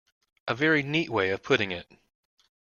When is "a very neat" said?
0.47-1.11